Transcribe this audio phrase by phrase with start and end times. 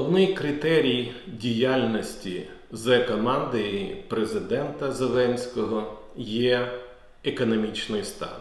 [0.00, 6.72] Головний критерій діяльності з команди президента Зеленського є
[7.24, 8.40] економічний стан.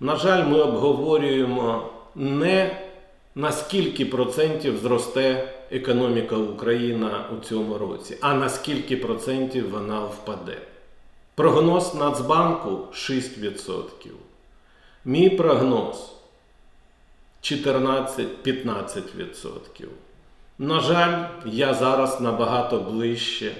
[0.00, 2.82] На жаль, ми обговорюємо не
[3.34, 10.58] на скільки процентів зросте економіка України у цьому році, а на скільки процентів вона впаде.
[11.34, 13.82] Прогноз Нацбанку 6%.
[15.04, 16.12] Мій прогноз
[17.42, 19.86] 14-15%.
[20.62, 23.52] На жаль, я зараз набагато ближче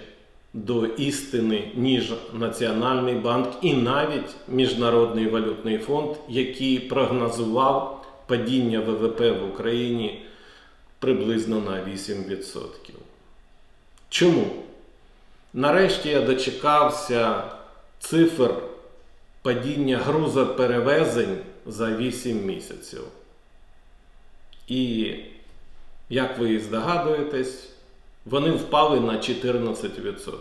[0.53, 9.49] до істини, ніж Національний банк і навіть Міжнародний валютний фонд, який прогнозував падіння ВВП в
[9.53, 10.27] Україні
[10.99, 12.67] приблизно на 8%.
[14.09, 14.47] Чому?
[15.55, 17.43] Нарешті я дочекався
[17.99, 18.55] цифр
[19.43, 23.03] падіння грузоперевезень за 8 місяців.
[24.69, 25.15] І,
[26.09, 27.69] як ви здогадуєтесь,
[28.27, 30.35] вони впали на 14%.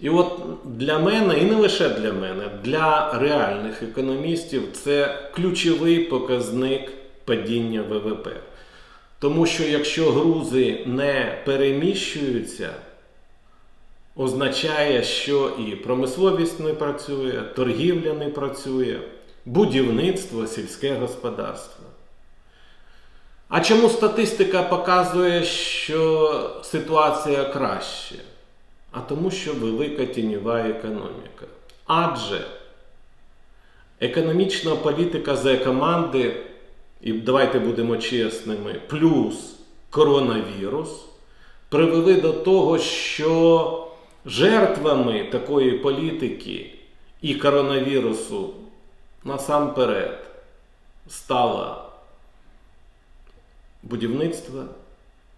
[0.00, 6.92] І от для мене, і не лише для мене, для реальних економістів це ключовий показник
[7.24, 8.28] падіння ВВП.
[9.18, 12.74] Тому що якщо грузи не переміщуються,
[14.16, 19.00] означає, що і промисловість не працює, торгівля не працює,
[19.44, 21.85] будівництво, сільське господарство.
[23.48, 28.14] А чому статистика показує, що ситуація краще?
[28.90, 31.46] А тому, що велика тіньова економіка.
[31.86, 32.46] Адже
[34.00, 36.36] економічна політика за команди,
[37.00, 39.56] і давайте будемо чесними, плюс
[39.90, 41.04] коронавірус
[41.68, 43.88] привели до того, що
[44.26, 46.70] жертвами такої політики
[47.22, 48.50] і коронавірусу
[49.24, 50.18] насамперед
[51.08, 51.85] стала
[53.90, 54.64] будівництва,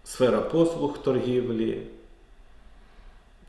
[0.03, 1.81] сфера послуг торгівлі.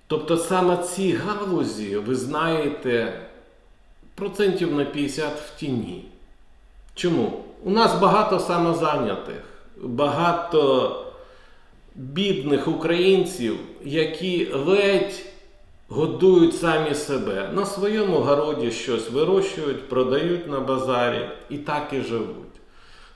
[0.06, 3.20] Тобто саме ці галузі, ви знаєте,
[4.14, 6.04] процентів на 50 в тіні.
[6.94, 7.44] Чому?
[7.64, 9.42] У нас багато самозайнятих,
[9.82, 10.96] багато
[11.94, 15.22] бідних українців, які ледь
[15.88, 17.50] годують самі себе.
[17.54, 22.50] На своєму городі щось вирощують, продають на базарі і так і живуть.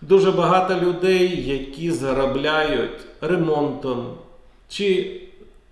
[0.08, 4.14] Дуже багато людей, які заробляють ремонтом
[4.68, 5.20] чи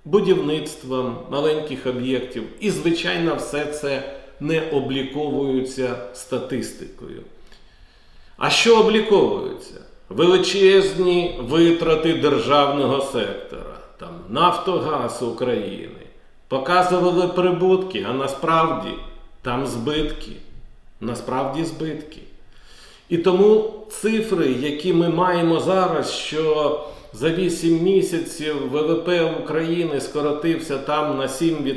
[0.05, 2.43] будівництвом маленьких об'єктів.
[2.61, 4.03] І, звичайно, все це
[4.41, 7.21] не обліковується статистикою.
[8.37, 9.81] А що обліковується?
[10.09, 16.07] Величезні витрати державного сектора, там Нафтогаз України.
[16.49, 18.91] Показували прибутки, а насправді
[19.43, 20.33] там збитки.
[21.01, 22.19] Насправді збитки.
[23.13, 29.09] І тому цифри, які ми маємо зараз, що за 8 місяців ВВП
[29.43, 31.77] України скоротився там на 7%,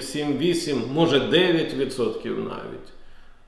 [0.00, 2.88] 7-8, може 9% навіть.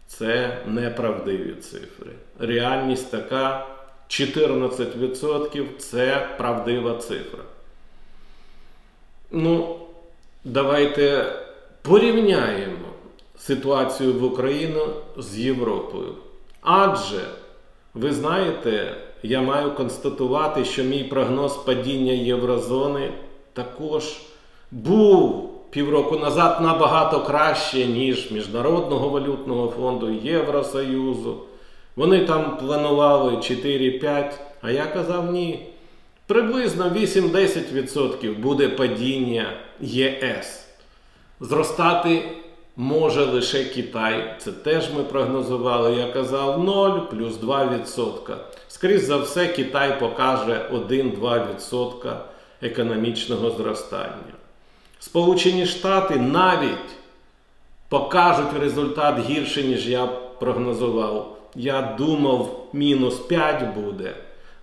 [0.07, 2.11] Це неправдиві цифри.
[2.39, 3.67] Реальність така
[4.09, 7.43] 14% це правдива цифра.
[9.31, 9.79] Ну,
[10.45, 11.33] давайте
[11.83, 12.89] порівняємо
[13.39, 14.81] ситуацію в Україні
[15.17, 16.15] з Європою.
[16.65, 17.21] Адже,
[17.95, 23.13] ви знаєте, я маю констатувати, що мій прогноз падіння Єврозони
[23.53, 24.17] також
[24.71, 31.37] був півроку назад набагато краще, ніж Міжнародного валютного фонду Євросоюзу.
[31.97, 34.33] Вони там планували 4-5,
[34.63, 35.67] а я казав ні.
[36.27, 40.69] Приблизно 8-10% буде падіння ЄС.
[41.41, 42.23] Зростати
[42.77, 44.35] може лише Китай.
[44.39, 45.95] Це теж ми прогнозували.
[45.95, 48.37] Я казав 0 плюс 2%.
[48.69, 52.17] Скрізь за все, Китай покаже 1-2%
[52.63, 54.35] економічного зростання.
[54.99, 56.91] Сполучені Штати навіть
[57.89, 60.07] покажуть результат гірше, ніж я
[60.41, 61.39] прогнозував.
[61.55, 64.15] Я думав, мінус 5 буде,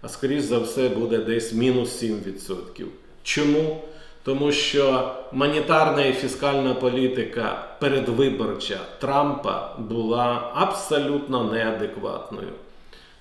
[0.02, 2.86] а скоріш за все буде десь мінус 7%.
[3.24, 3.81] Чому?
[4.23, 12.53] Тому що монетарна і фіскальна політика передвиборча Трампа була абсолютно неадекватною.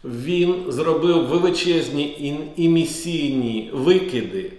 [0.04, 4.52] Він зробив величезні емісійні викиди,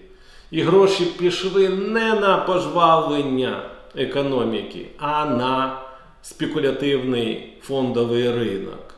[0.51, 3.61] і гроші пішли не на пожвавлення
[3.95, 5.79] економіки, а на
[6.21, 8.95] спекулятивний фондовий ринок.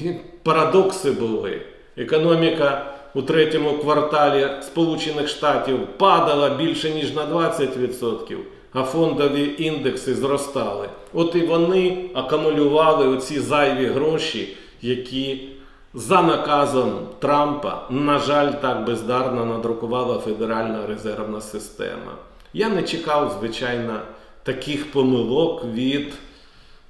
[0.00, 0.10] І
[0.42, 1.62] парадокси були.
[1.96, 8.36] Економіка у третьому кварталі Сполучених Штатів падала більше ніж на 20%,
[8.72, 10.88] а фондові індекси зростали.
[11.12, 15.48] От і вони акумулювали оці зайві гроші, які
[15.94, 22.12] за наказом Трампа, на жаль, так бездарно надрукувала Федеральна резервна система.
[22.52, 24.00] Я не чекав, звичайно,
[24.42, 26.14] таких помилок від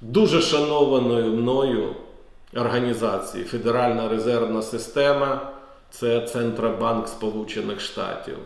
[0.01, 1.95] дуже шанованої мною
[2.55, 5.50] організації Федеральна резервна система
[5.91, 8.37] це Центробанк Сполучених Штатів.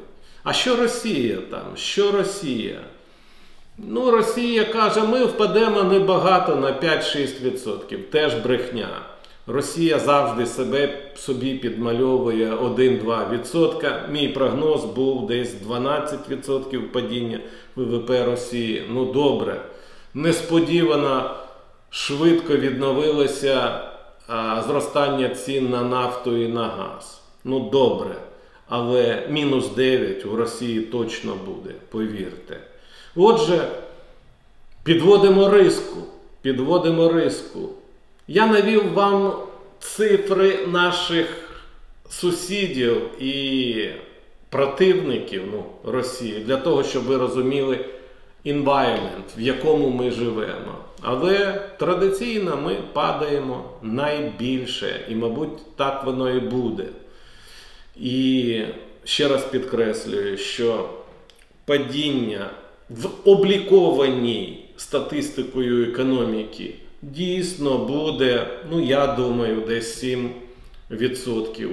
[0.43, 1.75] А що Росія там?
[1.75, 2.79] Що Росія?
[3.77, 7.97] Ну, Росія каже, ми впадемо небагато на 5-6%.
[7.97, 8.89] Теж брехня.
[9.47, 14.11] Росія завжди себе собі підмальовує 1-2%.
[14.11, 17.39] Мій прогноз був десь 12% падіння
[17.75, 18.85] ВВП Росії.
[18.89, 19.61] Ну добре,
[20.13, 21.35] несподівано
[21.89, 23.79] швидко відновилося
[24.27, 27.24] а, зростання цін на нафту і на газ.
[27.47, 28.15] Ну добре,
[28.67, 32.59] але мінус 9 у Росії точно буде, повірте.
[33.15, 33.67] Отже,
[34.83, 35.97] підводимо риску.
[36.41, 37.69] Підводимо риску.
[38.27, 39.33] Я навів вам
[39.79, 41.27] цифри наших
[42.09, 43.89] сусідів і
[44.49, 47.85] противників ну, Росії для того, щоб ви розуміли
[48.45, 50.75] environment, в якому ми живемо.
[51.01, 56.85] Але традиційно ми падаємо найбільше, і, мабуть, так воно і буде.
[57.97, 58.61] І
[59.03, 60.89] ще раз підкреслюю, що
[61.65, 62.49] падіння
[62.89, 70.03] в облікованій статистикою економіки дійсно буде, ну я думаю, десь
[70.89, 71.69] 7%.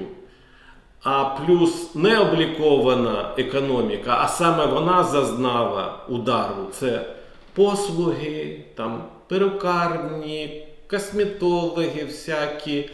[1.03, 6.67] А плюс необлікована економіка, а саме вона зазнала удару.
[6.73, 7.07] Це
[7.55, 12.91] послуги, там, перукарні, косметологи всякі,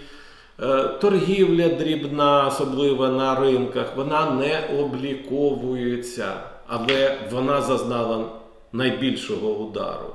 [1.00, 6.32] торгівля дрібна, особливо на ринках, вона не обліковується,
[6.66, 8.24] але вона зазнала
[8.72, 10.14] найбільшого удару.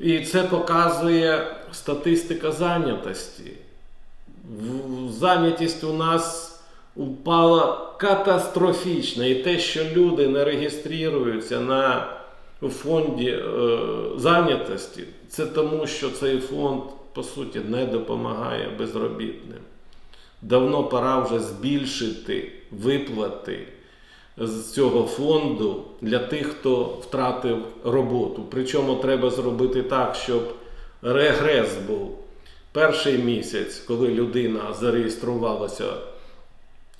[0.00, 3.52] І це показує статистика зайнятості.
[5.10, 6.58] Зайнятість у нас
[6.96, 9.24] упала катастрофічно.
[9.26, 12.06] І те, що люди не реєструються на
[12.68, 13.78] фонді е,
[14.16, 16.82] зайнятості, це тому, що цей фонд,
[17.18, 19.58] по суті, не допомагає безробітним.
[20.42, 23.58] Давно пора вже збільшити виплати
[24.36, 28.44] з цього фонду для тих, хто втратив роботу.
[28.50, 30.54] Причому треба зробити так, щоб
[31.02, 32.18] регрес був
[32.72, 35.92] перший місяць, коли людина зареєструвалася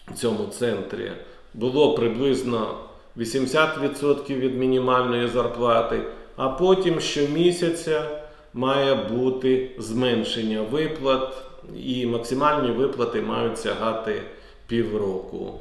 [0.08, 1.12] в цьому центрі,
[1.54, 2.78] було приблизно
[3.16, 6.02] 80% від мінімальної зарплати,
[6.36, 11.42] а потім щомісяця має бути зменшення виплат,
[11.76, 14.22] і максимальні виплати мають сягати
[14.66, 15.54] півроку.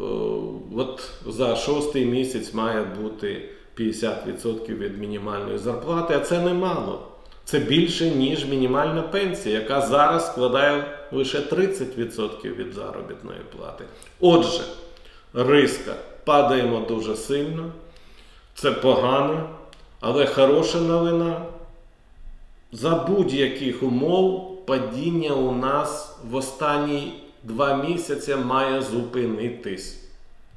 [0.00, 0.04] Е,
[0.76, 3.48] от за шостий місяць має бути
[3.78, 7.08] 50% від мінімальної зарплати, а це немало.
[7.44, 13.84] Це більше, ніж мінімальна пенсія, яка зараз складає лише 30% від заробітної плати.
[14.20, 14.62] Отже,
[15.34, 15.94] риска
[16.24, 17.72] падаємо дуже сильно.
[18.54, 19.48] Це погано,
[20.00, 21.42] але хороша новина.
[22.74, 27.12] За будь-яких умов падіння у нас в останні
[27.42, 30.00] два місяці має зупинитись,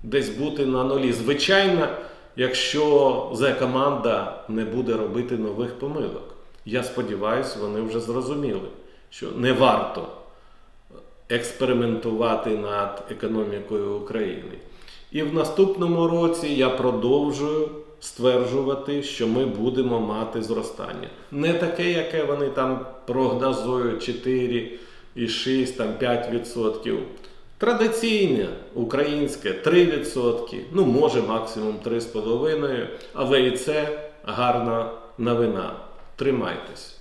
[0.03, 1.13] десь бути на нулі.
[1.13, 1.87] Звичайно,
[2.35, 6.35] якщо за команда не буде робити нових помилок.
[6.65, 8.69] Я сподіваюся, вони вже зрозуміли,
[9.09, 10.07] що не варто
[11.29, 14.57] експериментувати над економікою України.
[15.12, 17.69] І в наступному році я продовжую
[18.00, 21.10] стверджувати, що ми будемо мати зростання.
[21.32, 24.80] Не таке, яке вони там прогнозують 4
[25.16, 26.98] і 6, там 5%.
[27.58, 35.74] Традиційне українське 3%, ну може максимум 3,5%, але і це гарна новина.
[36.16, 36.97] Тримайтесь.